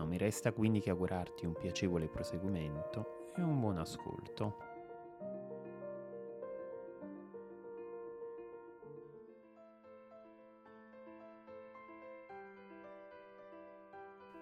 non 0.00 0.08
mi 0.08 0.16
resta 0.16 0.52
quindi 0.52 0.80
che 0.80 0.88
augurarti 0.88 1.44
un 1.44 1.52
piacevole 1.52 2.08
proseguimento 2.08 3.32
e 3.36 3.42
un 3.42 3.60
buon 3.60 3.76
ascolto. 3.76 4.69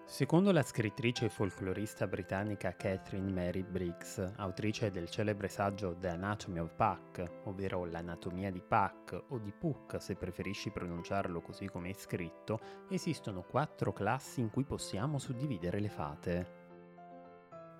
Secondo 0.09 0.51
la 0.51 0.63
scrittrice 0.63 1.25
e 1.25 1.29
folclorista 1.29 2.07
britannica 2.07 2.75
Catherine 2.75 3.31
Mary 3.31 3.61
Briggs, 3.61 4.17
autrice 4.37 4.89
del 4.89 5.07
celebre 5.07 5.49
saggio 5.49 5.95
The 5.95 6.09
Anatomy 6.09 6.57
of 6.57 6.73
Puck, 6.75 7.43
ovvero 7.43 7.85
l'anatomia 7.85 8.49
di 8.49 8.59
Puck 8.59 9.25
o 9.27 9.37
di 9.37 9.53
Puck 9.53 10.01
se 10.01 10.15
preferisci 10.15 10.71
pronunciarlo 10.71 11.41
così 11.41 11.67
come 11.67 11.91
è 11.91 11.93
scritto, 11.93 12.59
esistono 12.89 13.43
quattro 13.43 13.93
classi 13.93 14.41
in 14.41 14.49
cui 14.49 14.63
possiamo 14.63 15.19
suddividere 15.19 15.79
le 15.79 15.89
fate. 15.89 16.47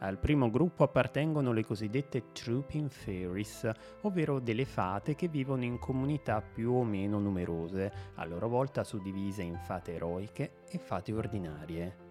Al 0.02 0.19
primo 0.19 0.52
gruppo 0.52 0.83
appartengono 0.83 1.52
le 1.52 1.66
cosiddette 1.66 2.31
Trooping 2.31 2.91
Fairies, 2.91 3.69
ovvero 4.03 4.39
delle 4.39 4.66
fate 4.66 5.16
che 5.16 5.27
vivono 5.27 5.64
in 5.64 5.80
comunità 5.80 6.41
più 6.41 6.73
o 6.73 6.83
meno 6.83 7.17
numerose, 7.17 7.91
a 8.17 8.25
loro 8.25 8.47
volta 8.47 8.83
suddivise 8.83 9.41
in 9.41 9.58
fate 9.58 9.95
eroiche 9.95 10.61
e 10.69 10.77
fate 10.77 11.11
ordinarie. 11.11 12.08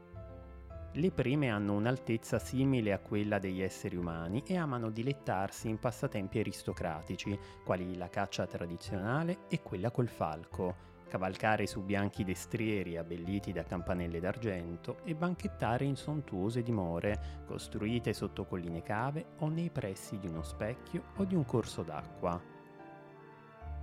Le 0.93 1.11
prime 1.11 1.51
hanno 1.51 1.75
un'altezza 1.75 2.39
simile 2.39 2.93
a 2.93 2.99
quella 2.99 3.39
degli 3.39 3.61
esseri 3.61 3.95
umani 3.95 4.43
e 4.47 4.57
amano 4.57 4.91
dilettarsi 4.91 5.69
in 5.69 5.79
passatempi 5.79 6.39
aristocratici, 6.39 7.39
quali 7.63 7.95
la 7.97 8.09
caccia 8.09 8.47
tradizionale 8.47 9.41
e 9.49 9.61
quella 9.63 9.91
col 9.91 10.09
falco, 10.09 10.75
cavalcare 11.07 11.67
su 11.67 11.83
bianchi 11.83 12.25
destrieri 12.25 12.97
abbelliti 12.97 13.53
da 13.53 13.65
campanelle 13.65 14.19
d'argento 14.19 14.99
e 15.05 15.15
banchettare 15.15 15.85
in 15.85 15.95
sontuose 15.95 16.63
dimore, 16.63 17.45
costruite 17.47 18.15
sotto 18.15 18.47
colline 18.47 18.83
cave 18.83 19.27
o 19.41 19.49
nei 19.49 19.71
pressi 19.71 20.19
di 20.19 20.27
uno 20.27 20.43
specchio 20.43 21.13
o 21.17 21.25
di 21.25 21.35
un 21.35 21.45
corso 21.45 21.83
d'acqua. 21.83 22.58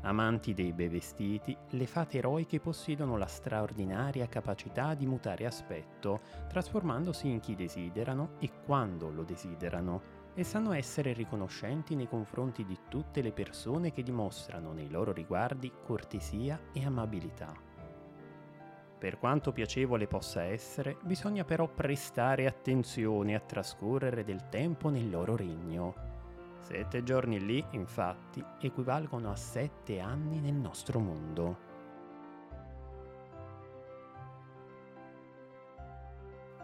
Amanti 0.05 0.53
dei 0.53 0.71
bei 0.71 0.87
vestiti, 0.87 1.57
le 1.71 1.87
fate 1.87 2.19
eroiche 2.19 2.59
possiedono 2.59 3.17
la 3.17 3.25
straordinaria 3.25 4.27
capacità 4.27 4.93
di 4.93 5.07
mutare 5.07 5.47
aspetto, 5.47 6.21
trasformandosi 6.47 7.27
in 7.27 7.39
chi 7.39 7.55
desiderano 7.55 8.33
e 8.39 8.51
quando 8.63 9.09
lo 9.09 9.23
desiderano, 9.23 10.23
e 10.35 10.43
sanno 10.43 10.73
essere 10.73 11.13
riconoscenti 11.13 11.95
nei 11.95 12.07
confronti 12.07 12.63
di 12.65 12.77
tutte 12.87 13.23
le 13.23 13.31
persone 13.31 13.91
che 13.91 14.03
dimostrano 14.03 14.73
nei 14.73 14.91
loro 14.91 15.11
riguardi 15.11 15.71
cortesia 15.83 16.59
e 16.71 16.85
amabilità. 16.85 17.51
Per 18.99 19.17
quanto 19.17 19.51
piacevole 19.51 20.05
possa 20.05 20.43
essere, 20.43 20.97
bisogna 21.01 21.43
però 21.45 21.67
prestare 21.67 22.45
attenzione 22.45 23.33
a 23.33 23.39
trascorrere 23.39 24.23
del 24.23 24.49
tempo 24.49 24.89
nel 24.89 25.09
loro 25.09 25.35
regno 25.35 26.13
Sette 26.65 27.03
giorni 27.03 27.39
lì, 27.45 27.63
infatti, 27.73 28.43
equivalgono 28.59 29.29
a 29.29 29.35
sette 29.35 29.99
anni 29.99 30.39
nel 30.39 30.55
nostro 30.55 30.99
mondo. 30.99 31.57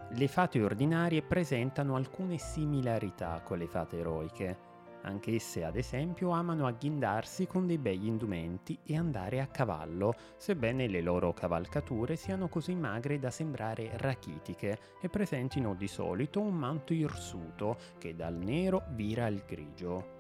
Le 0.10 0.28
fate 0.28 0.60
ordinarie 0.64 1.22
presentano 1.22 1.96
alcune 1.96 2.40
similarità 2.40 3.42
con 3.44 3.60
le 3.60 3.68
fate 3.68 4.00
eroiche. 4.00 4.71
Anch'esse, 5.04 5.64
ad 5.64 5.76
esempio, 5.76 6.30
amano 6.30 6.68
agghindarsi 6.68 7.48
con 7.48 7.66
dei 7.66 7.80
begli 7.80 8.06
indumenti 8.06 8.78
e 8.84 8.96
andare 8.96 9.42
a 9.42 9.48
cavallo, 9.48 10.14
sebbene 10.38 10.88
le 10.88 11.02
loro 11.02 11.34
cavalcature 11.34 12.16
siano 12.16 12.48
così 12.48 12.76
magre 12.76 13.18
da 13.18 13.32
sembrare 13.32 13.92
rachitiche 13.96 14.78
e 15.02 15.10
presentino 15.10 15.74
di 15.74 15.88
solito 15.88 16.40
un 16.40 16.54
manto 16.54 16.94
irsuto 16.94 17.78
che 17.98 18.16
dal 18.16 18.36
nero 18.36 18.84
vira 18.90 19.26
al 19.26 19.44
grigio. 19.46 20.20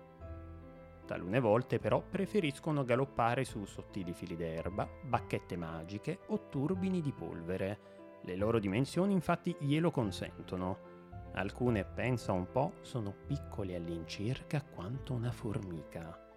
Talune 1.05 1.39
volte 1.39 1.77
però 1.77 2.01
preferiscono 2.01 2.83
galoppare 2.83 3.43
su 3.43 3.65
sottili 3.65 4.13
fili 4.13 4.35
d'erba, 4.35 4.87
bacchette 5.03 5.57
magiche 5.57 6.19
o 6.27 6.47
turbini 6.49 7.01
di 7.01 7.11
polvere. 7.11 7.79
Le 8.23 8.35
loro 8.35 8.59
dimensioni 8.59 9.13
infatti 9.13 9.55
glielo 9.59 9.91
consentono. 9.91 10.90
Alcune, 11.33 11.85
pensa 11.85 12.33
un 12.33 12.51
po', 12.51 12.73
sono 12.81 13.15
piccole 13.25 13.75
all'incirca 13.75 14.61
quanto 14.61 15.13
una 15.13 15.31
formica. 15.31 16.27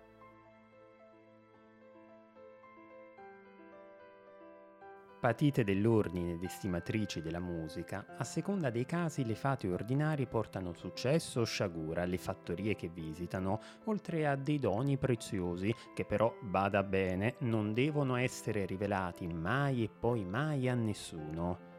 Patite 5.20 5.64
dell'ordine 5.64 6.34
ed 6.34 6.44
estimatrici 6.44 7.22
della 7.22 7.40
musica, 7.40 8.04
a 8.18 8.24
seconda 8.24 8.68
dei 8.68 8.84
casi 8.84 9.24
le 9.24 9.34
fate 9.34 9.66
ordinarie 9.68 10.26
portano 10.26 10.74
successo 10.74 11.40
o 11.40 11.44
sciagura 11.44 12.02
alle 12.02 12.18
fattorie 12.18 12.76
che 12.76 12.88
visitano, 12.88 13.60
oltre 13.86 14.26
a 14.26 14.36
dei 14.36 14.58
doni 14.58 14.98
preziosi 14.98 15.74
che 15.94 16.04
però, 16.04 16.32
bada 16.42 16.82
bene, 16.82 17.36
non 17.38 17.72
devono 17.72 18.16
essere 18.16 18.66
rivelati 18.66 19.26
mai 19.26 19.82
e 19.82 19.88
poi 19.88 20.24
mai 20.26 20.68
a 20.68 20.74
nessuno. 20.74 21.73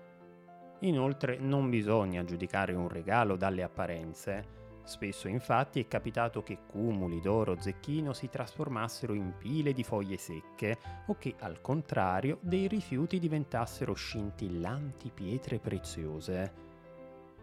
Inoltre 0.85 1.39
non 1.39 1.71
bisogna 1.71 2.23
giudicare 2.23 2.73
un 2.73 2.87
regalo 2.87 3.35
dalle 3.35 3.63
apparenze. 3.63 4.53
Spesso 4.83 5.27
infatti 5.27 5.79
è 5.79 5.87
capitato 5.87 6.43
che 6.43 6.59
cumuli 6.67 7.19
d'oro 7.19 7.59
zecchino 7.59 8.13
si 8.13 8.29
trasformassero 8.29 9.15
in 9.15 9.33
pile 9.35 9.73
di 9.73 9.83
foglie 9.83 10.17
secche 10.17 10.77
o 11.07 11.17
che 11.17 11.33
al 11.39 11.59
contrario 11.59 12.37
dei 12.41 12.67
rifiuti 12.67 13.17
diventassero 13.17 13.95
scintillanti 13.95 15.09
pietre 15.11 15.57
preziose. 15.57 16.53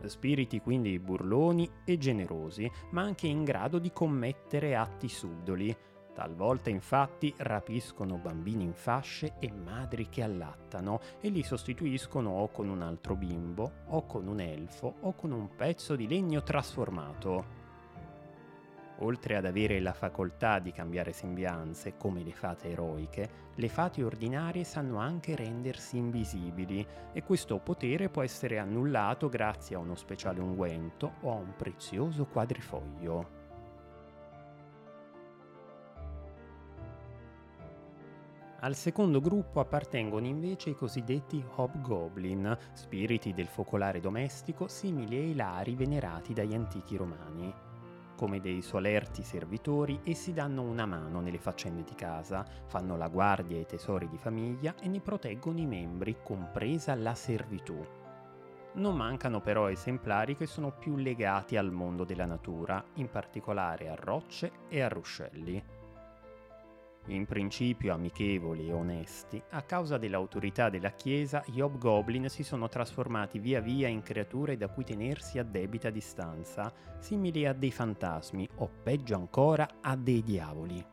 Spiriti 0.05 0.61
quindi 0.61 0.97
burloni 1.01 1.69
e 1.85 1.99
generosi, 1.99 2.71
ma 2.91 3.03
anche 3.03 3.27
in 3.27 3.43
grado 3.43 3.81
di 3.81 3.93
commettere 3.93 4.77
atti 4.77 5.09
subdoli, 5.09 5.77
Talvolta 6.15 6.69
infatti 6.69 7.33
rapiscono 7.39 8.19
bambini 8.19 8.65
in 8.65 8.75
fasce 8.75 9.35
e 9.39 9.51
madri 9.51 10.09
che 10.11 10.23
allattano 10.23 11.01
e 11.21 11.31
li 11.31 11.43
sostituiscono 11.43 12.31
o 12.31 12.51
con 12.51 12.69
un 12.69 12.83
altro 12.83 13.17
bimbo, 13.17 13.73
o 13.87 14.05
con 14.05 14.27
un 14.27 14.41
elfo, 14.41 14.95
o 15.01 15.15
con 15.15 15.33
un 15.33 15.49
pezzo 15.57 15.97
di 15.97 16.07
legno 16.07 16.43
trasformato. 16.43 17.61
Oltre 18.99 19.37
ad 19.37 19.47
avere 19.47 19.81
la 19.81 19.95
facoltà 19.95 20.59
di 20.59 20.71
cambiare 20.71 21.13
sembianze, 21.13 21.97
come 21.97 22.23
le 22.23 22.33
fate 22.33 22.69
eroiche, 22.69 23.51
le 23.55 23.69
fate 23.69 24.05
ordinarie 24.05 24.65
sanno 24.65 24.99
anche 24.99 25.35
rendersi 25.35 25.97
invisibili 25.97 26.87
e 27.13 27.23
questo 27.23 27.59
potere 27.59 28.11
può 28.11 28.23
essere 28.23 28.59
annullato 28.59 29.29
grazie 29.29 29.77
a 29.77 29.81
uno 29.81 29.95
speciale 29.95 30.41
unguento 30.41 31.15
o 31.23 31.33
a 31.33 31.37
un 31.37 31.55
prezioso 31.57 32.27
quadrifoglio. 32.27 33.42
Al 38.65 38.77
secondo 38.77 39.21
gruppo 39.21 39.59
appartengono 39.59 40.25
invece 40.25 40.71
i 40.71 40.77
cosiddetti 40.77 41.45
hobgoblin, 41.57 42.57
spiriti 42.75 43.35
del 43.35 43.49
focolare 43.49 43.99
domestico 43.99 44.69
simili 44.69 45.17
ai 45.17 45.35
lari 45.35 45.75
venerati 45.75 46.33
dagli 46.33 46.55
antichi 46.55 46.97
romani. 46.97 47.53
Come 48.17 48.39
dei 48.39 48.63
solerti 48.63 49.25
servitori, 49.25 49.99
essi 50.05 50.33
danno 50.33 50.63
una 50.63 50.87
mano 50.87 51.21
nelle 51.21 51.41
faccende 51.41 51.83
di 51.83 51.97
casa, 51.97 52.47
fanno 52.67 52.97
la 52.97 53.09
guardia 53.09 53.57
ai 53.57 53.67
tesori 53.67 54.09
di 54.09 54.17
famiglia 54.17 54.77
e 54.81 54.87
ne 54.87 55.01
proteggono 55.01 55.59
i 55.59 55.67
membri, 55.67 56.19
compresa 56.23 56.95
la 56.95 57.17
servitù. 57.17 57.85
Non 58.75 58.95
mancano 58.95 59.41
però 59.41 59.71
esemplari 59.71 60.37
che 60.37 60.47
sono 60.47 60.71
più 60.71 60.95
legati 60.95 61.57
al 61.57 61.73
mondo 61.73 62.05
della 62.05 62.27
natura, 62.27 62.83
in 62.95 63.11
particolare 63.11 63.89
a 63.89 63.97
rocce 63.97 64.53
e 64.69 64.81
a 64.83 64.89
ruscelli 64.89 65.81
in 67.07 67.27
principio 67.27 67.93
amichevoli 67.95 68.69
e 68.69 68.73
onesti, 68.73 69.43
a 69.51 69.63
causa 69.63 69.99
dell'autorità 69.99 70.71
della 70.71 70.91
Chiesa, 70.91 71.43
gli 71.47 71.61
Hobgoblin 71.61 72.29
si 72.29 72.43
sono 72.43 72.69
trasformati 72.69 73.39
via 73.39 73.61
via 73.61 73.89
in 73.89 74.03
creature 74.03 74.57
da 74.57 74.69
cui 74.69 74.85
tenersi 74.85 75.39
a 75.39 75.43
debita 75.43 75.91
distanza, 75.91 76.73
simili 76.99 77.47
a 77.47 77.53
dei 77.53 77.73
fantasmi 77.73 78.49
o 78.57 78.71
peggio 78.83 79.17
ancora 79.17 79.69
a 79.81 79.97
dei 79.97 80.23
diavoli. 80.23 80.85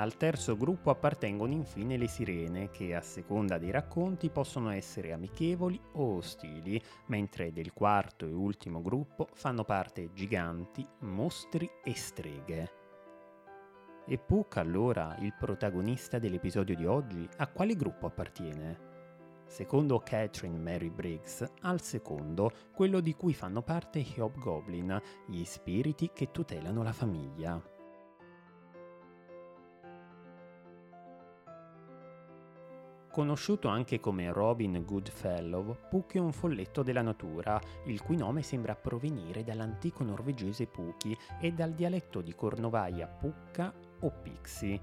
Al 0.00 0.16
terzo 0.16 0.56
gruppo 0.56 0.88
appartengono 0.88 1.52
infine 1.52 1.98
le 1.98 2.08
sirene, 2.08 2.70
che 2.70 2.94
a 2.94 3.02
seconda 3.02 3.58
dei 3.58 3.70
racconti 3.70 4.30
possono 4.30 4.70
essere 4.70 5.12
amichevoli 5.12 5.78
o 5.92 6.16
ostili, 6.16 6.82
mentre 7.08 7.52
del 7.52 7.74
quarto 7.74 8.26
e 8.26 8.32
ultimo 8.32 8.80
gruppo 8.80 9.28
fanno 9.34 9.62
parte 9.62 10.10
giganti, 10.14 10.86
mostri 11.00 11.68
e 11.84 11.94
streghe. 11.94 12.70
E 14.06 14.16
Puck 14.16 14.56
allora, 14.56 15.16
il 15.18 15.34
protagonista 15.38 16.18
dell'episodio 16.18 16.74
di 16.74 16.86
oggi, 16.86 17.28
a 17.36 17.48
quale 17.48 17.76
gruppo 17.76 18.06
appartiene? 18.06 18.88
Secondo 19.44 19.98
Catherine 19.98 20.56
Mary 20.56 20.88
Briggs, 20.88 21.44
al 21.60 21.82
secondo, 21.82 22.50
quello 22.72 23.00
di 23.00 23.12
cui 23.12 23.34
fanno 23.34 23.60
parte 23.60 24.00
gli 24.00 24.18
Hobgoblin, 24.18 24.98
gli 25.26 25.44
spiriti 25.44 26.10
che 26.14 26.30
tutelano 26.30 26.82
la 26.82 26.92
famiglia. 26.92 27.69
Conosciuto 33.10 33.66
anche 33.66 33.98
come 33.98 34.30
Robin 34.30 34.84
Goodfellow, 34.86 35.76
Puck 35.88 36.14
è 36.14 36.20
un 36.20 36.32
folletto 36.32 36.84
della 36.84 37.02
natura, 37.02 37.60
il 37.86 38.00
cui 38.02 38.16
nome 38.16 38.42
sembra 38.42 38.76
provenire 38.76 39.42
dall'antico 39.42 40.04
norvegese 40.04 40.68
Puki 40.68 41.18
e 41.40 41.50
dal 41.50 41.72
dialetto 41.72 42.20
di 42.20 42.32
Cornovaglia 42.36 43.08
Pukka 43.08 43.74
o 44.02 44.12
Pixie. 44.22 44.80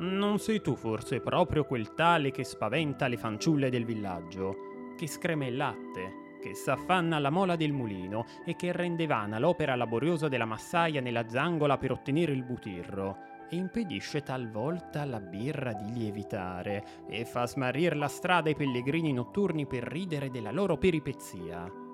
Non 0.00 0.38
sei 0.38 0.60
tu 0.60 0.76
forse 0.76 1.20
proprio 1.20 1.64
quel 1.64 1.92
tale 1.94 2.30
che 2.30 2.44
spaventa 2.44 3.08
le 3.08 3.16
fanciulle 3.16 3.68
del 3.68 3.84
villaggio, 3.84 4.92
che 4.96 5.08
screme 5.08 5.48
il 5.48 5.56
latte, 5.56 6.36
che 6.40 6.54
s'affanna 6.54 7.18
la 7.18 7.30
mola 7.30 7.56
del 7.56 7.72
mulino 7.72 8.24
e 8.44 8.54
che 8.54 8.70
rende 8.70 9.06
vana 9.06 9.40
l'opera 9.40 9.74
laboriosa 9.74 10.28
della 10.28 10.44
massaia 10.44 11.00
nella 11.00 11.28
zangola 11.28 11.78
per 11.78 11.90
ottenere 11.90 12.30
il 12.30 12.44
butirro, 12.44 13.16
e 13.50 13.56
impedisce 13.56 14.22
talvolta 14.22 15.00
alla 15.00 15.20
birra 15.20 15.72
di 15.72 15.92
lievitare, 15.92 16.84
e 17.08 17.24
fa 17.24 17.44
smarrir 17.44 17.96
la 17.96 18.08
strada 18.08 18.50
ai 18.50 18.54
pellegrini 18.54 19.12
notturni 19.12 19.66
per 19.66 19.82
ridere 19.82 20.30
della 20.30 20.52
loro 20.52 20.76
peripezia 20.76 21.86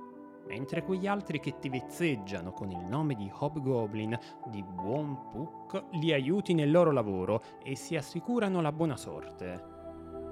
mentre 0.46 0.82
quegli 0.82 1.06
altri 1.06 1.40
che 1.40 1.58
ti 1.58 1.68
vezzeggiano 1.68 2.52
con 2.52 2.70
il 2.70 2.84
nome 2.84 3.14
di 3.14 3.30
Hobgoblin, 3.32 4.18
di 4.46 4.62
buon 4.62 5.28
Puck, 5.30 5.84
li 5.92 6.12
aiuti 6.12 6.54
nel 6.54 6.70
loro 6.70 6.92
lavoro 6.92 7.42
e 7.62 7.76
si 7.76 7.96
assicurano 7.96 8.60
la 8.60 8.72
buona 8.72 8.96
sorte. 8.96 9.72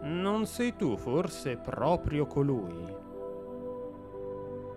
Non 0.03 0.47
sei 0.47 0.75
tu 0.77 0.97
forse 0.97 1.57
proprio 1.57 2.27
colui? 2.27 3.12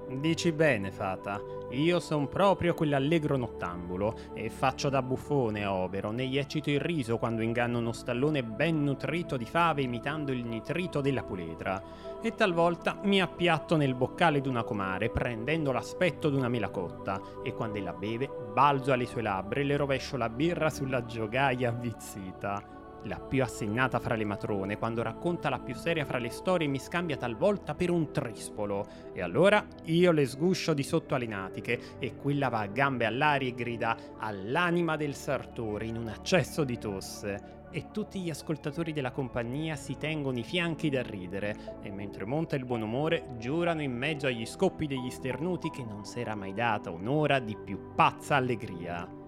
Dici 0.08 0.52
bene, 0.52 0.92
fata. 0.92 1.42
Io 1.72 2.00
son 2.00 2.28
proprio 2.28 2.76
quell'allegro 2.76 3.38
nottambulo 3.38 4.16
e 4.34 4.52
faccio 4.52 4.88
da 4.90 5.02
buffone 5.02 5.64
a 5.64 5.74
Oberon 5.74 6.20
e 6.20 6.28
gli 6.28 6.38
eccito 6.38 6.70
il 6.70 6.80
riso 6.80 7.18
quando 7.18 7.42
inganno 7.42 7.80
uno 7.80 7.92
stallone 7.92 8.44
ben 8.44 8.84
nutrito 8.84 9.36
di 9.36 9.46
fave 9.46 9.82
imitando 9.82 10.32
il 10.32 10.46
nitrito 10.46 11.02
della 11.02 11.24
puledra. 11.24 11.82
E 12.22 12.36
talvolta 12.36 13.00
mi 13.04 13.20
appiatto 13.20 13.76
nel 13.76 13.96
boccale 13.96 14.42
d'una 14.42 14.64
comare 14.64 15.10
prendendo 15.10 15.72
l'aspetto 15.72 16.30
d'una 16.30 16.50
mela 16.50 16.70
cotta 16.70 17.20
e 17.44 17.54
quando 17.54 17.80
ella 17.80 17.94
beve 17.94 18.30
balzo 18.54 18.92
alle 18.92 19.08
sue 19.08 19.24
labbra 19.24 19.60
e 19.60 19.64
le 19.64 19.76
rovescio 19.76 20.18
la 20.18 20.30
birra 20.30 20.70
sulla 20.70 21.04
giogaia 21.04 21.70
avvizzita 21.70 22.76
la 23.06 23.20
più 23.20 23.44
assennata 23.44 24.00
fra 24.00 24.16
le 24.16 24.26
matrone, 24.26 24.78
quando 24.78 25.02
racconta 25.02 25.50
la 25.50 25.60
più 25.60 25.76
seria 25.76 26.06
fra 26.06 26.18
le 26.18 26.30
storie 26.30 26.68
mi 26.68 26.80
scambia 26.80 27.18
talvolta 27.18 27.76
per 27.76 27.90
un 27.90 28.12
trispolo. 28.12 28.86
E 29.14 29.22
allora 29.22 29.66
io 29.86 30.12
le 30.12 30.26
sguscio 30.26 30.74
di 30.74 30.84
sotto 30.84 31.16
alle 31.16 31.28
natiche 31.28 31.98
e 32.00 32.16
quella 32.16 32.50
va 32.50 32.60
a 32.60 32.68
gambe 32.68 33.06
all'aria 33.06 33.50
e 33.50 33.54
grida 33.54 33.98
all'anima 34.18 34.96
del 34.96 35.16
sartore 35.16 35.86
in 35.86 35.98
un 35.98 36.08
accesso 36.08 36.64
di 36.64 36.78
tosse. 36.78 37.54
E 37.72 37.88
tutti 37.92 38.22
gli 38.22 38.30
ascoltatori 38.30 38.94
della 38.94 39.12
compagnia 39.12 39.76
si 39.76 39.98
tengono 39.98 40.38
i 40.40 40.44
fianchi 40.44 40.90
da 40.90 41.02
ridere 41.02 41.80
e 41.82 41.92
mentre 41.92 42.24
monta 42.24 42.56
il 42.56 42.64
buon 42.64 42.84
umore 42.84 43.36
giurano 43.38 43.82
in 43.82 43.92
mezzo 43.92 44.28
agli 44.28 44.46
scoppi 44.46 44.88
degli 44.88 45.10
sternuti 45.10 45.70
che 45.70 45.84
non 45.84 46.06
s'era 46.06 46.36
mai 46.36 46.54
data 46.54 46.90
un'ora 46.90 47.40
di 47.40 47.58
più 47.58 47.94
pazza 47.94 48.38
allegria. 48.38 49.25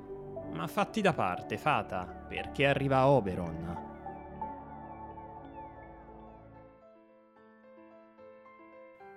Ma 0.58 0.66
fatti 0.66 1.02
da 1.02 1.14
parte, 1.14 1.56
fata, 1.56 2.04
perché 2.04 2.66
arriva 2.66 3.06
Oberon. 3.06 3.86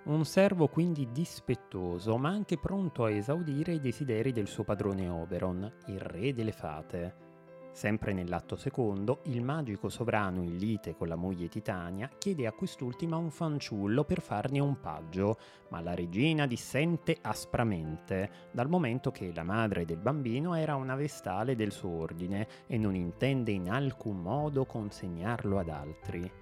Un 0.03 0.23
servo 0.23 0.67
quindi 0.67 1.09
dispettoso, 1.11 2.15
ma 2.17 2.29
anche 2.29 2.59
pronto 2.59 3.05
a 3.05 3.09
esaudire 3.09 3.73
i 3.73 3.79
desideri 3.79 4.31
del 4.31 4.47
suo 4.47 4.63
padrone 4.63 5.09
Oberon, 5.09 5.77
il 5.87 5.99
re 5.99 6.31
delle 6.35 6.51
fate. 6.51 7.30
Sempre 7.73 8.11
nell'atto 8.13 8.57
secondo, 8.57 9.21
il 9.23 9.41
magico 9.41 9.87
sovrano 9.87 10.43
in 10.43 10.57
lite 10.57 10.93
con 10.95 11.07
la 11.07 11.15
moglie 11.15 11.47
Titania 11.47 12.09
chiede 12.17 12.45
a 12.45 12.51
quest'ultima 12.51 13.15
un 13.15 13.31
fanciullo 13.31 14.03
per 14.03 14.21
farne 14.21 14.59
un 14.59 14.79
paggio, 14.79 15.37
ma 15.69 15.79
la 15.79 15.95
regina 15.95 16.45
dissente 16.45 17.17
aspramente, 17.21 18.49
dal 18.51 18.67
momento 18.67 19.11
che 19.11 19.31
la 19.33 19.43
madre 19.43 19.85
del 19.85 19.99
bambino 19.99 20.53
era 20.53 20.75
una 20.75 20.95
vestale 20.95 21.55
del 21.55 21.71
suo 21.71 21.91
ordine 21.91 22.47
e 22.67 22.77
non 22.77 22.93
intende 22.93 23.51
in 23.51 23.69
alcun 23.69 24.17
modo 24.17 24.65
consegnarlo 24.65 25.57
ad 25.57 25.69
altri. 25.69 26.40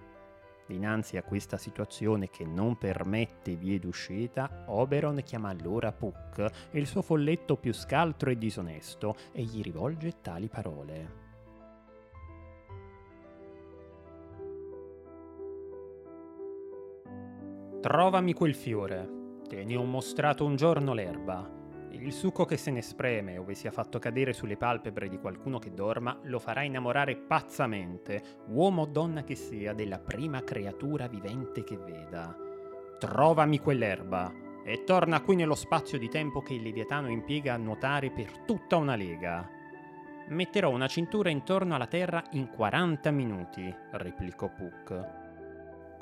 Dinanzi 0.69 1.17
a 1.17 1.23
questa 1.23 1.57
situazione 1.57 2.29
che 2.29 2.45
non 2.45 2.77
permette 2.77 3.55
vie 3.55 3.79
d'uscita, 3.79 4.65
Oberon 4.67 5.19
chiama 5.23 5.49
allora 5.49 5.91
Puck, 5.91 6.69
il 6.73 6.85
suo 6.85 7.01
folletto 7.01 7.55
più 7.57 7.73
scaltro 7.73 8.29
e 8.29 8.38
disonesto, 8.38 9.15
e 9.31 9.41
gli 9.41 9.63
rivolge 9.63 10.21
tali 10.21 10.47
parole. 10.47 11.07
Trovami 17.81 18.33
quel 18.33 18.53
fiore. 18.53 19.09
Te 19.47 19.63
ne 19.63 19.75
ho 19.75 19.83
mostrato 19.83 20.45
un 20.45 20.55
giorno 20.55 20.93
l'erba. 20.93 21.58
Il 21.91 22.13
succo 22.13 22.46
che 22.46 22.55
se 22.55 22.72
ne 22.72 22.81
spreme, 22.81 23.38
ove 23.38 23.55
sia 23.55 23.72
fatto 23.72 24.00
cadere 24.00 24.31
sulle 24.31 24.58
palpebre 24.58 25.10
di 25.10 25.17
qualcuno 25.17 25.58
che 25.60 25.74
dorma, 25.74 26.17
lo 26.24 26.39
farà 26.39 26.62
innamorare 26.62 27.15
pazzamente, 27.15 28.22
uomo 28.48 28.84
o 28.84 28.86
donna 28.86 29.24
che 29.24 29.36
sia, 29.36 29.74
della 29.74 30.00
prima 30.00 30.43
creatura 30.43 31.08
vivente 31.08 31.63
che 31.63 31.77
veda. 31.77 32.36
Trovami 32.98 33.60
quell'erba. 33.60 34.48
e 34.65 34.84
torna 34.84 35.22
qui 35.22 35.36
nello 35.36 35.55
spazio 35.55 35.98
di 35.98 36.10
tempo 36.10 36.41
che 36.41 36.53
il 36.53 36.62
Leviatano 36.62 37.10
impiega 37.10 37.55
a 37.55 37.58
nuotare 37.58 38.12
per 38.12 38.39
tutta 38.39 38.75
una 38.75 38.96
lega. 38.96 39.50
Metterò 40.27 40.69
una 40.69 40.86
cintura 40.86 41.29
intorno 41.29 41.74
alla 41.74 41.88
Terra 41.88 42.24
in 42.31 42.50
40 42.50 43.10
minuti, 43.10 43.74
replicò 43.91 44.51
Puck. 44.53 45.18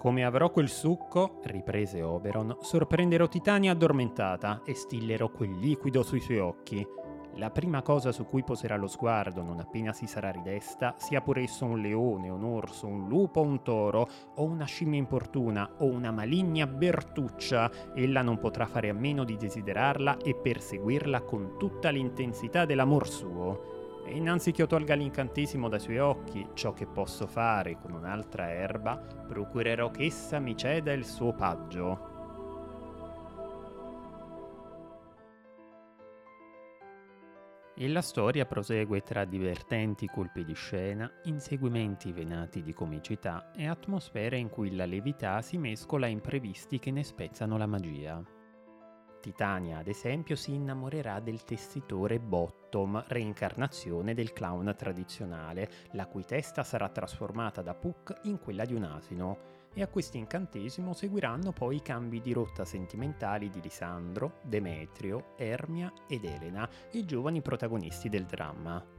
Come 0.07 0.23
avrò 0.23 0.51
quel 0.51 0.69
succo, 0.69 1.41
riprese 1.43 2.01
Oberon, 2.01 2.59
sorprenderò 2.61 3.27
Titania 3.27 3.73
addormentata 3.73 4.61
e 4.63 4.73
stillerò 4.73 5.29
quel 5.29 5.57
liquido 5.59 6.01
sui 6.01 6.21
suoi 6.21 6.39
occhi. 6.39 6.87
La 7.33 7.49
prima 7.51 7.81
cosa 7.81 8.13
su 8.13 8.25
cui 8.25 8.41
poserà 8.41 8.77
lo 8.77 8.87
sguardo 8.87 9.43
non 9.43 9.59
appena 9.59 9.91
si 9.91 10.07
sarà 10.07 10.31
ridesta, 10.31 10.95
sia 10.97 11.19
pur 11.19 11.39
esso 11.39 11.65
un 11.65 11.81
leone, 11.81 12.29
un 12.29 12.45
orso, 12.45 12.87
un 12.87 13.09
lupo 13.09 13.41
un 13.41 13.61
toro, 13.63 14.07
o 14.35 14.45
una 14.45 14.63
scimmia 14.63 14.97
importuna, 14.97 15.71
o 15.79 15.87
una 15.87 16.11
maligna 16.11 16.65
bertuccia, 16.67 17.69
ella 17.93 18.21
non 18.21 18.39
potrà 18.39 18.65
fare 18.65 18.87
a 18.87 18.93
meno 18.93 19.25
di 19.25 19.35
desiderarla 19.35 20.19
e 20.19 20.35
perseguirla 20.35 21.23
con 21.23 21.55
tutta 21.59 21.89
l'intensità 21.89 22.63
dell'amor 22.63 23.09
suo. 23.09 23.76
E 24.07 24.15
innanzi 24.15 24.51
che 24.51 24.61
io 24.61 24.67
tolga 24.67 24.95
l'incantesimo 24.95 25.67
dai 25.67 25.81
suoi 25.81 25.99
occhi, 25.99 26.47
ciò 26.53 26.71
che 26.71 26.87
posso 26.87 27.27
fare 27.27 27.77
con 27.77 27.91
un'altra 27.91 28.49
erba, 28.49 28.95
procurerò 28.95 29.91
che 29.91 30.05
essa 30.05 30.39
mi 30.39 30.55
ceda 30.55 30.93
il 30.93 31.03
suo 31.03 31.33
paggio. 31.33 32.15
E 37.75 37.87
la 37.89 38.01
storia 38.01 38.45
prosegue 38.45 39.01
tra 39.01 39.25
divertenti 39.25 40.07
colpi 40.07 40.45
di 40.45 40.55
scena, 40.55 41.11
inseguimenti 41.25 42.13
venati 42.13 42.63
di 42.63 42.73
comicità 42.73 43.51
e 43.51 43.67
atmosfere 43.67 44.37
in 44.37 44.49
cui 44.49 44.73
la 44.73 44.85
levità 44.85 45.41
si 45.41 45.57
mescola 45.57 46.05
a 46.05 46.09
imprevisti 46.09 46.79
che 46.79 46.91
ne 46.91 47.03
spezzano 47.03 47.57
la 47.57 47.67
magia. 47.67 48.36
Titania, 49.27 49.79
ad 49.79 49.89
esempio, 49.89 50.37
si 50.37 50.53
innamorerà 50.53 51.19
del 51.19 51.43
tessitore 51.43 52.17
Bottom, 52.17 53.03
reincarnazione 53.07 54.13
del 54.13 54.31
clown 54.31 54.73
tradizionale, 54.77 55.69
la 55.91 56.07
cui 56.07 56.23
testa 56.23 56.63
sarà 56.63 56.87
trasformata 56.87 57.61
da 57.61 57.73
Puck 57.73 58.21
in 58.23 58.39
quella 58.39 58.63
di 58.63 58.73
un 58.73 58.83
asino. 58.83 59.55
E 59.73 59.81
a 59.81 59.87
questo 59.89 60.15
incantesimo 60.15 60.93
seguiranno 60.93 61.51
poi 61.51 61.75
i 61.75 61.81
cambi 61.81 62.21
di 62.21 62.31
rotta 62.31 62.63
sentimentali 62.63 63.49
di 63.49 63.59
Lisandro, 63.59 64.39
Demetrio, 64.43 65.33
Ermia 65.35 65.91
ed 66.07 66.23
Elena, 66.23 66.67
i 66.91 67.03
giovani 67.03 67.41
protagonisti 67.41 68.07
del 68.07 68.23
dramma. 68.23 68.96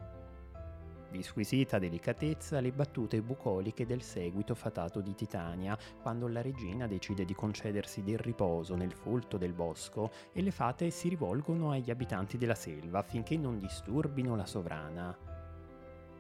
Di 1.11 1.23
squisita 1.23 1.79
delicatezza 1.79 2.61
le 2.61 2.71
battute 2.71 3.23
bucoliche 3.23 3.87
del 3.87 4.03
seguito 4.03 4.55
fatato 4.55 5.01
di 5.01 5.15
Titania, 5.15 5.77
quando 6.03 6.29
la 6.29 6.43
regina 6.43 6.87
decide 6.87 7.25
di 7.25 7.35
concedersi 7.35 8.03
del 8.03 8.19
riposo 8.19 8.75
nel 8.75 8.93
folto 8.93 9.39
del 9.39 9.55
bosco 9.55 10.11
e 10.35 10.43
le 10.43 10.51
fate 10.51 10.91
si 10.91 11.09
rivolgono 11.09 11.71
agli 11.71 11.91
abitanti 11.91 12.37
della 12.37 12.55
selva 12.55 12.99
affinché 12.99 13.39
non 13.39 13.59
disturbino 13.59 14.37
la 14.37 14.45
sovrana. 14.45 15.17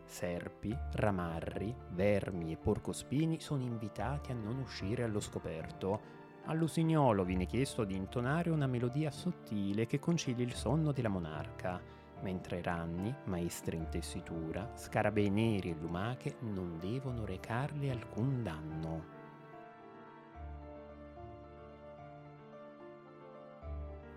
Serpi, 0.06 0.74
ramarri, 0.92 1.74
vermi 1.90 2.52
e 2.52 2.56
porcospini 2.56 3.40
sono 3.40 3.64
invitati 3.64 4.32
a 4.32 4.34
non 4.34 4.56
uscire 4.56 5.02
allo 5.02 5.20
scoperto. 5.20 6.00
All'usignolo 6.46 7.24
viene 7.24 7.44
chiesto 7.44 7.84
di 7.84 7.94
intonare 7.94 8.48
una 8.48 8.66
melodia 8.66 9.10
sottile 9.10 9.86
che 9.86 9.98
concili 9.98 10.42
il 10.42 10.54
sonno 10.54 10.92
della 10.92 11.10
monarca 11.10 11.97
mentre 12.22 12.62
ranni, 12.62 13.14
maestri 13.24 13.76
in 13.76 13.88
tessitura, 13.88 14.70
scarabei 14.74 15.30
neri 15.30 15.70
e 15.70 15.76
lumache 15.78 16.36
non 16.40 16.78
devono 16.78 17.24
recarle 17.24 17.90
alcun 17.90 18.42
danno. 18.42 19.16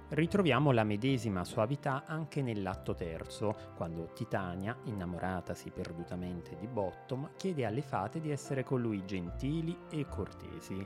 Ritroviamo 0.10 0.72
la 0.72 0.84
medesima 0.84 1.46
suavità 1.46 2.03
anche 2.05 2.41
nell'atto 2.41 2.93
terzo, 2.93 3.55
quando 3.77 4.12
Titania, 4.13 4.75
innamoratasi 4.84 5.70
perdutamente 5.70 6.58
di 6.58 6.67
Bottom, 6.67 7.29
chiede 7.38 7.65
alle 7.65 7.81
fate 7.81 8.20
di 8.20 8.29
essere 8.29 8.63
con 8.65 8.81
lui 8.81 9.05
gentili 9.05 9.77
e 9.89 10.05
cortesi 10.10 10.86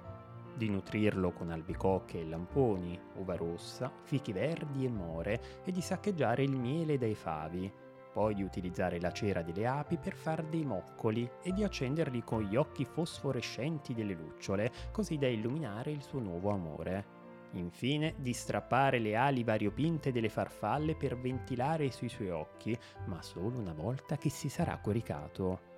di 0.56 0.70
nutrirlo 0.70 1.32
con 1.32 1.52
albicocche 1.52 2.20
e 2.20 2.26
lamponi, 2.26 3.00
uva 3.16 3.36
rossa, 3.36 3.92
fichi 4.04 4.32
verdi 4.32 4.86
e 4.86 4.90
more 4.90 5.42
e 5.64 5.72
di 5.72 5.82
saccheggiare 5.82 6.44
il 6.44 6.56
miele 6.56 6.98
dai 6.98 7.16
favi, 7.16 7.72
poi 8.16 8.34
di 8.34 8.44
utilizzare 8.44 9.00
la 9.02 9.12
cera 9.12 9.42
delle 9.42 9.68
api 9.68 9.98
per 9.98 10.16
far 10.16 10.44
dei 10.46 10.64
moccoli 10.64 11.30
e 11.44 11.52
di 11.52 11.66
accenderli 11.66 12.24
con 12.24 12.44
gli 12.44 12.56
occhi 12.56 12.86
fosforescenti 12.86 13.94
delle 13.94 14.14
lucciole, 14.14 14.72
così 14.92 15.18
da 15.18 15.28
illuminare 15.28 15.92
il 15.92 16.02
suo 16.02 16.20
nuovo 16.20 16.50
amore. 16.50 17.24
Infine 17.52 18.16
di 18.18 18.32
strappare 18.32 19.00
le 19.00 19.16
ali 19.16 19.44
variopinte 19.44 20.14
delle 20.14 20.30
farfalle 20.30 20.96
per 20.96 21.18
ventilare 21.18 21.92
sui 21.92 22.10
suoi 22.10 22.30
occhi, 22.30 22.78
ma 23.08 23.22
solo 23.22 23.58
una 23.58 23.74
volta 23.74 24.18
che 24.18 24.30
si 24.30 24.48
sarà 24.48 24.78
coricato. 24.78 25.75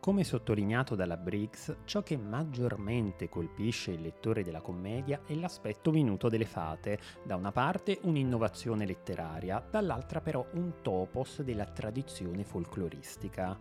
Come 0.00 0.22
sottolineato 0.22 0.94
dalla 0.94 1.16
Briggs, 1.16 1.78
ciò 1.84 2.02
che 2.02 2.16
maggiormente 2.16 3.28
colpisce 3.28 3.90
il 3.90 4.00
lettore 4.00 4.44
della 4.44 4.60
commedia 4.60 5.22
è 5.26 5.34
l'aspetto 5.34 5.90
minuto 5.90 6.28
delle 6.28 6.46
fate, 6.46 6.98
da 7.24 7.34
una 7.34 7.50
parte 7.50 7.98
un'innovazione 8.02 8.86
letteraria, 8.86 9.62
dall'altra 9.68 10.20
però 10.20 10.46
un 10.52 10.82
topos 10.82 11.42
della 11.42 11.66
tradizione 11.66 12.44
folcloristica. 12.44 13.58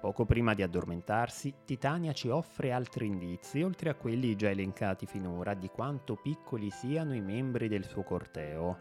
Poco 0.00 0.24
prima 0.24 0.54
di 0.54 0.62
addormentarsi, 0.62 1.52
Titania 1.64 2.12
ci 2.12 2.28
offre 2.28 2.70
altri 2.70 3.06
indizi, 3.06 3.60
oltre 3.62 3.90
a 3.90 3.94
quelli 3.96 4.36
già 4.36 4.48
elencati 4.48 5.04
finora, 5.04 5.52
di 5.54 5.68
quanto 5.68 6.14
piccoli 6.14 6.70
siano 6.70 7.12
i 7.12 7.20
membri 7.20 7.66
del 7.66 7.84
suo 7.84 8.04
corteo. 8.04 8.78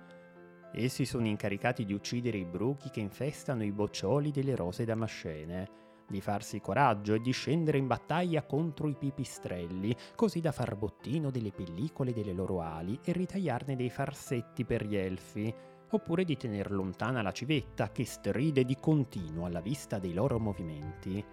Essi 0.72 1.06
sono 1.06 1.26
incaricati 1.26 1.84
di 1.84 1.94
uccidere 1.94 2.38
i 2.38 2.46
bruchi 2.46 2.92
che 2.92 3.00
infestano 3.00 3.64
i 3.64 3.72
boccioli 3.72 4.30
delle 4.30 4.56
rose 4.56 4.86
damascene 4.86 5.84
di 6.08 6.22
farsi 6.22 6.62
coraggio 6.62 7.14
e 7.14 7.22
di 7.22 7.32
scendere 7.32 7.78
in 7.78 7.88
battaglia 7.88 8.44
contro 8.44 8.88
i 8.88 8.96
pipistrelli, 8.96 9.96
così 10.16 10.40
da 10.40 10.52
far 10.52 10.76
bottino 10.76 11.32
delle 11.32 11.52
pellicole 11.52 12.14
delle 12.14 12.34
loro 12.34 12.62
ali 12.62 13.00
e 13.04 13.12
ritagliarne 13.12 13.76
dei 13.76 13.90
farsetti 13.90 14.66
per 14.66 14.86
gli 14.86 14.96
elfi, 14.96 15.54
oppure 15.90 16.24
di 16.24 16.38
tener 16.38 16.72
lontana 16.72 17.22
la 17.22 17.32
civetta 17.32 17.92
che 17.92 18.06
stride 18.06 18.64
di 18.66 18.78
continuo 18.80 19.46
alla 19.46 19.62
vista 19.62 19.98
dei 19.98 20.14
loro 20.14 20.40
movimenti. 20.40 21.24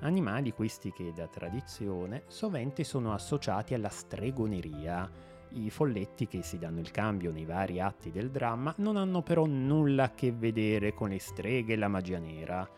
Animali 0.00 0.52
questi 0.52 0.92
che 0.92 1.12
da 1.12 1.26
tradizione 1.28 2.24
sovente 2.26 2.84
sono 2.84 3.12
associati 3.12 3.74
alla 3.74 3.88
stregoneria. 3.88 5.10
I 5.54 5.70
folletti 5.70 6.26
che 6.26 6.42
si 6.42 6.58
danno 6.58 6.80
il 6.80 6.90
cambio 6.90 7.30
nei 7.30 7.44
vari 7.44 7.78
atti 7.78 8.10
del 8.10 8.30
dramma 8.30 8.74
non 8.78 8.96
hanno 8.96 9.22
però 9.22 9.44
nulla 9.44 10.04
a 10.04 10.10
che 10.10 10.32
vedere 10.32 10.94
con 10.94 11.10
le 11.10 11.18
streghe 11.18 11.74
e 11.74 11.76
la 11.76 11.88
magia 11.88 12.18
nera 12.18 12.68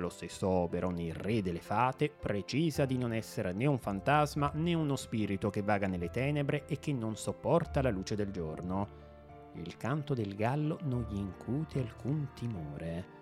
lo 0.00 0.08
stesso 0.08 0.48
Oberon, 0.48 0.98
il 0.98 1.14
re 1.14 1.42
delle 1.42 1.60
fate, 1.60 2.10
precisa 2.10 2.84
di 2.84 2.96
non 2.96 3.12
essere 3.12 3.52
né 3.52 3.66
un 3.66 3.78
fantasma 3.78 4.50
né 4.54 4.74
uno 4.74 4.96
spirito 4.96 5.50
che 5.50 5.62
vaga 5.62 5.86
nelle 5.86 6.10
tenebre 6.10 6.66
e 6.66 6.78
che 6.78 6.92
non 6.92 7.16
sopporta 7.16 7.82
la 7.82 7.90
luce 7.90 8.14
del 8.14 8.30
giorno. 8.30 9.06
Il 9.54 9.76
canto 9.76 10.14
del 10.14 10.34
gallo 10.34 10.78
non 10.84 11.06
gli 11.08 11.16
incute 11.16 11.80
alcun 11.80 12.28
timore. 12.34 13.17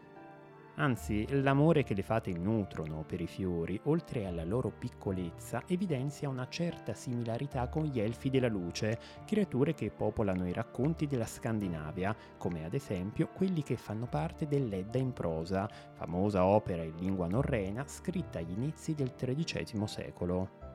Anzi, 0.79 1.27
l'amore 1.41 1.85
che 1.85 1.95
le 1.95 2.03
fate 2.03 2.33
nutrono 2.33 3.03
per 3.07 3.23
i 3.23 3.27
fiori, 3.27 3.81
oltre 3.85 4.27
alla 4.27 4.45
loro 4.45 4.71
piccolezza, 4.71 5.63
evidenzia 5.67 6.29
una 6.29 6.49
certa 6.49 6.93
similarità 6.93 7.69
con 7.69 7.85
gli 7.85 7.99
elfi 7.99 8.29
della 8.29 8.49
luce, 8.49 8.99
creature 9.25 9.73
che 9.73 9.91
popolano 9.91 10.47
i 10.47 10.53
racconti 10.53 11.07
della 11.07 11.25
Scandinavia, 11.25 12.15
come 12.37 12.67
ad 12.67 12.75
esempio 12.75 13.29
quelli 13.29 13.63
che 13.63 13.77
fanno 13.77 14.07
parte 14.07 14.47
dell'Edda 14.47 14.99
in 14.99 15.15
prosa, 15.15 15.67
famosa 15.95 16.45
opera 16.45 16.83
in 16.83 16.97
lingua 16.97 17.27
norrena 17.27 17.87
scritta 17.87 18.41
agli 18.41 18.53
inizi 18.53 18.95
del 18.95 19.15
XIII 19.15 19.87
secolo. 19.87 20.66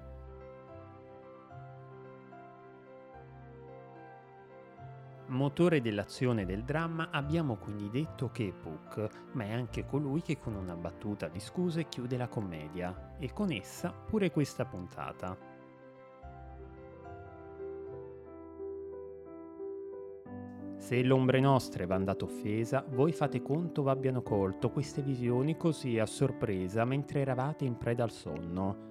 Motore 5.32 5.80
dell'azione 5.80 6.46
del 6.46 6.66
dramma 6.66 7.10
abbiamo 7.10 7.56
quindi 7.56 7.90
detto 7.90 8.32
che 8.32 8.50
è 8.50 8.52
Puck, 8.52 9.30
ma 9.32 9.46
è 9.46 9.54
anche 9.54 9.86
colui 9.86 10.22
che 10.22 10.38
con 10.38 10.56
una 10.56 10.76
battuta 10.76 11.30
di 11.30 11.40
scuse 11.40 11.88
chiude 11.88 12.18
la 12.18 12.28
commedia, 12.28 13.16
e 13.18 13.32
con 13.32 13.50
essa 13.50 13.92
pure 13.94 14.30
questa 14.30 14.66
puntata. 14.66 15.38
Se 20.76 21.02
l'ombre 21.02 21.40
nostre 21.40 21.86
va 21.86 21.96
andata 21.96 22.26
offesa, 22.26 22.84
voi 22.90 23.14
fate 23.14 23.42
conto 23.42 23.84
v'abbiano 23.84 24.22
colto 24.22 24.70
queste 24.70 25.02
visioni 25.02 25.56
così 25.56 25.98
a 25.98 26.06
sorpresa 26.06 26.84
mentre 26.84 27.22
eravate 27.22 27.64
in 27.64 27.78
preda 27.78 28.04
al 28.04 28.12
sonno. 28.12 28.90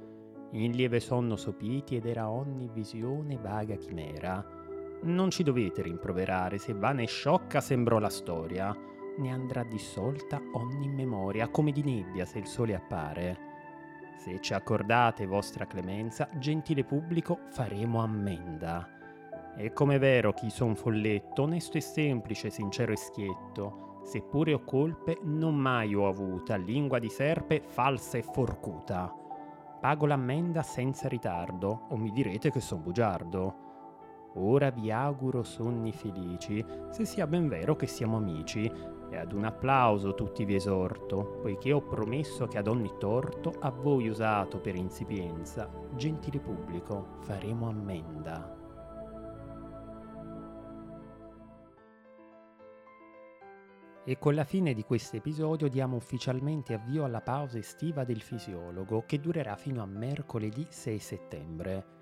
In 0.53 0.73
lieve 0.73 1.01
sonno 1.01 1.37
sopiti 1.37 1.97
ed 1.97 2.07
era 2.07 2.31
ogni 2.31 2.71
visione 2.73 3.37
vaga 3.37 3.77
chimera 3.77 4.60
non 5.03 5.31
ci 5.31 5.43
dovete 5.43 5.83
rimproverare 5.83 6.59
se 6.59 6.75
vana 6.75 7.03
e 7.03 7.07
sciocca 7.07 7.61
sembrò 7.61 7.99
la 7.99 8.11
storia. 8.11 8.77
Ne 9.19 9.31
andrà 9.31 9.63
dissolta 9.65 10.41
ogni 10.53 10.89
memoria, 10.89 11.49
come 11.49 11.73
di 11.73 11.83
nebbia 11.83 12.25
se 12.25 12.39
il 12.39 12.47
sole 12.47 12.75
appare. 12.75 13.49
Se 14.17 14.39
ci 14.41 14.53
accordate 14.53 15.27
vostra 15.27 15.67
clemenza, 15.67 16.29
gentile 16.39 16.85
pubblico, 16.85 17.41
faremo 17.51 18.03
ammenda. 18.03 18.87
E 19.57 19.73
come 19.73 19.99
vero 19.99 20.33
chi 20.33 20.51
son 20.51 20.77
folletto, 20.77 21.43
onesto 21.43 21.79
e 21.79 21.81
semplice, 21.81 22.51
sincero 22.51 22.93
e 22.93 22.97
schietto, 22.97 24.01
seppure 24.05 24.53
ho 24.53 24.65
colpe, 24.65 25.19
non 25.23 25.57
mai 25.57 25.95
ho 25.95 26.07
avuta 26.07 26.57
lingua 26.57 26.99
di 26.99 27.09
serpe 27.09 27.63
falsa 27.67 28.19
e 28.19 28.23
forcuta. 28.23 29.15
Pago 29.81 30.05
l'ammenda 30.07 30.63
senza 30.63 31.09
ritardo, 31.09 31.87
o 31.89 31.97
mi 31.97 32.11
direte 32.11 32.51
che 32.51 32.61
son 32.61 32.83
bugiardo. 32.83 33.70
Ora 34.35 34.71
vi 34.71 34.91
auguro 34.93 35.43
sonni 35.43 35.93
felici, 35.93 36.65
se 36.91 37.05
sia 37.05 37.27
ben 37.27 37.49
vero 37.49 37.75
che 37.75 37.87
siamo 37.87 38.17
amici, 38.17 38.71
e 39.11 39.17
ad 39.17 39.33
un 39.33 39.45
applauso 39.45 40.15
tutti 40.15 40.45
vi 40.45 40.55
esorto, 40.55 41.39
poiché 41.43 41.73
ho 41.73 41.83
promesso 41.83 42.47
che 42.47 42.59
ad 42.59 42.69
ogni 42.69 42.93
torto 42.99 43.53
a 43.59 43.71
voi 43.71 44.09
usato 44.09 44.61
per 44.61 44.77
insipienza, 44.77 45.69
gentile 45.97 46.39
pubblico, 46.39 47.19
faremo 47.23 47.69
ammenda. 47.69 48.57
E 54.05 54.19
con 54.19 54.35
la 54.35 54.45
fine 54.45 54.75
di 54.75 54.85
questo 54.85 55.17
episodio 55.17 55.69
diamo 55.69 55.97
ufficialmente 55.97 56.73
avvio 56.73 57.05
alla 57.05 57.21
pausa 57.21 57.59
estiva 57.59 58.05
del 58.05 58.23
fisiologo 58.23 59.05
che 59.07 59.21
durerà 59.21 59.57
fino 59.57 59.83
a 59.83 59.87
mercoledì 59.87 60.67
6 60.69 60.99
settembre. 60.99 62.00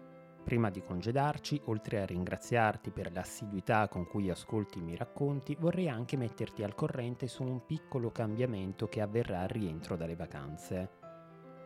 Prima 0.49 0.71
di 0.71 0.83
congedarci, 0.83 1.61
oltre 1.67 2.01
a 2.01 2.07
ringraziarti 2.07 2.89
per 2.89 3.13
l'assiduità 3.13 3.87
con 3.87 4.07
cui 4.07 4.31
ascolti 4.31 4.79
i 4.79 4.81
miei 4.81 4.97
racconti, 4.97 5.55
vorrei 5.61 5.91
anche 5.91 6.17
metterti 6.17 6.63
al 6.63 6.75
corrente 6.75 7.27
su 7.27 7.43
un 7.43 7.67
piccolo 7.67 8.11
cambiamento 8.11 8.89
che 8.89 9.03
avverrà 9.03 9.41
al 9.43 9.49
rientro 9.49 9.95
dalle 9.95 10.17
vacanze. 10.17 10.91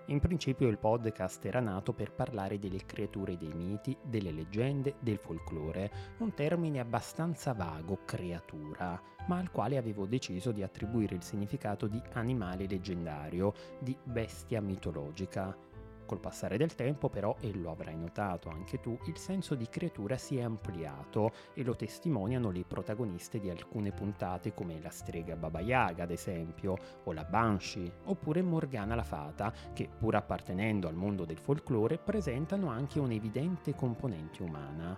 In 0.07 0.19
principio 0.19 0.67
il 0.67 0.79
podcast 0.79 1.45
era 1.45 1.61
nato 1.61 1.93
per 1.93 2.12
parlare 2.12 2.59
delle 2.59 2.85
creature 2.85 3.37
dei 3.37 3.53
miti, 3.55 3.97
delle 4.03 4.33
leggende, 4.33 4.97
del 4.99 5.19
folklore, 5.19 6.17
un 6.19 6.35
termine 6.35 6.81
abbastanza 6.81 7.53
vago, 7.53 8.01
creatura, 8.05 9.01
ma 9.29 9.39
al 9.39 9.53
quale 9.53 9.77
avevo 9.77 10.07
deciso 10.07 10.51
di 10.51 10.65
attribuire 10.65 11.15
il 11.15 11.23
significato 11.23 11.87
di 11.87 12.03
animale 12.15 12.67
leggendario, 12.67 13.55
di 13.79 13.97
bestia 14.03 14.61
mitologica. 14.61 15.71
Col 16.12 16.21
passare 16.21 16.59
del 16.59 16.75
tempo 16.75 17.09
però, 17.09 17.35
e 17.40 17.54
lo 17.54 17.71
avrai 17.71 17.97
notato 17.97 18.50
anche 18.50 18.81
tu, 18.81 18.99
il 19.07 19.16
senso 19.16 19.54
di 19.54 19.66
creatura 19.71 20.19
si 20.19 20.37
è 20.37 20.42
ampliato 20.42 21.33
e 21.54 21.64
lo 21.64 21.75
testimoniano 21.75 22.50
le 22.50 22.66
protagoniste 22.69 23.40
di 23.40 23.49
alcune 23.49 23.92
puntate 23.92 24.52
come 24.52 24.78
la 24.83 24.90
strega 24.90 25.37
Baba 25.37 25.61
Yaga 25.61 26.02
ad 26.02 26.11
esempio, 26.11 26.76
o 27.04 27.12
la 27.14 27.25
Banshee, 27.25 27.90
oppure 28.04 28.42
Morgana 28.42 28.95
la 28.95 29.04
Fata, 29.04 29.54
che 29.73 29.88
pur 29.88 30.14
appartenendo 30.14 30.87
al 30.87 30.97
mondo 30.97 31.25
del 31.25 31.38
folklore 31.38 31.97
presentano 31.97 32.69
anche 32.69 32.99
un'evidente 32.99 33.75
componente 33.75 34.42
umana. 34.42 34.95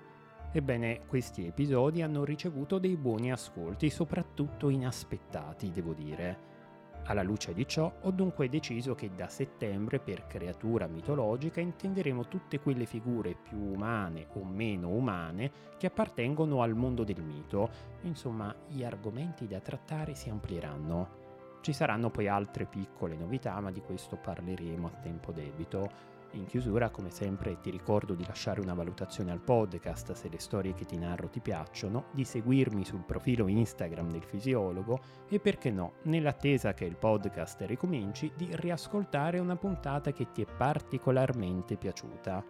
Ebbene, 0.51 1.03
questi 1.07 1.47
episodi 1.47 2.03
hanno 2.03 2.25
ricevuto 2.25 2.81
dei 2.81 2.97
buoni 2.97 3.31
ascolti, 3.31 3.89
soprattutto 3.89 4.69
inaspettati, 4.69 5.71
devo 5.71 5.93
dire. 5.93 6.64
Alla 7.07 7.23
luce 7.23 7.53
di 7.53 7.67
ciò 7.69 7.93
ho 8.01 8.11
dunque 8.11 8.49
deciso 8.49 8.95
che 8.95 9.11
da 9.15 9.29
settembre 9.29 9.99
per 9.99 10.27
creatura 10.27 10.87
mitologica 10.87 11.61
intenderemo 11.61 12.29
tutte 12.29 12.61
quelle 12.61 12.87
figure 12.87 13.35
più 13.35 13.59
umane 13.59 14.29
o 14.33 14.45
meno 14.45 14.89
umane 14.89 15.51
che 15.77 15.87
appartengono 15.87 16.63
al 16.63 16.75
mondo 16.75 17.05
del 17.05 17.23
mito, 17.23 17.69
insomma 18.03 18.55
gli 18.69 18.83
argomenti 18.85 19.47
da 19.47 19.61
trattare 19.61 20.15
si 20.15 20.31
amplieranno. 20.31 21.23
Ci 21.61 21.75
saranno 21.75 22.11
poi 22.11 22.27
altre 22.27 22.65
piccole 22.65 23.17
novità, 23.17 23.59
ma 23.61 23.71
di 23.71 23.81
questo 23.81 24.17
parleremo 24.17 24.87
a 24.87 25.01
tempo 25.03 25.31
debito. 25.33 26.13
In 26.35 26.47
chiusura, 26.47 26.91
come 26.91 27.11
sempre, 27.11 27.61
ti 27.61 27.71
ricordo 27.71 28.15
di 28.15 28.27
lasciare 28.27 28.61
una 28.61 28.75
valutazione 28.75 29.31
al 29.31 29.39
podcast 29.39 30.13
se 30.13 30.29
le 30.29 30.41
storie 30.41 30.75
che 30.75 30.85
ti 30.85 30.99
narro 30.99 31.29
ti 31.29 31.39
piacciono, 31.39 32.07
di 32.11 32.25
seguirmi 32.25 32.85
sul 32.85 33.05
profilo 33.05 33.47
Instagram 33.47 34.11
del 34.11 34.25
fisiologo 34.25 34.99
e 35.29 35.39
perché 35.39 35.71
no, 35.71 35.95
nell'attesa 36.03 36.75
che 36.75 36.87
il 36.87 36.97
podcast 36.97 37.61
ricominci, 37.63 38.33
di 38.37 38.49
riascoltare 38.51 39.39
una 39.39 39.55
puntata 39.55 40.11
che 40.11 40.33
ti 40.33 40.43
è 40.43 40.47
particolarmente 40.47 41.77
piaciuta. 41.77 42.45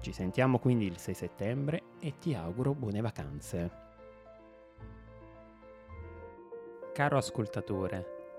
Ci 0.00 0.12
sentiamo 0.12 0.58
quindi 0.58 0.86
il 0.86 0.98
6 0.98 1.14
settembre 1.14 1.82
e 2.00 2.18
ti 2.18 2.34
auguro 2.34 2.74
buone 2.74 3.00
vacanze. 3.00 3.70
Caro 6.92 7.16
ascoltatore, 7.16 8.19